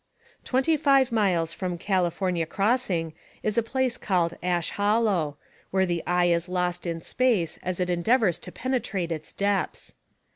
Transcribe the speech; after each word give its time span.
Twenty 0.43 0.77
five 0.77 1.11
miles 1.11 1.53
from 1.53 1.77
California 1.77 2.47
Crossing 2.47 3.13
is 3.43 3.55
a 3.55 3.61
place 3.61 3.97
called 3.99 4.35
Ash 4.41 4.71
Hollow, 4.71 5.37
where 5.69 5.85
the 5.85 6.01
eye 6.07 6.25
is 6.25 6.49
lost 6.49 6.87
in 6.87 7.01
space 7.03 7.59
as 7.61 7.79
it 7.79 7.87
endeavors 7.91 8.39
to 8.39 8.51
penetrate 8.51 9.11
its 9.11 9.31
depths. 9.31 9.93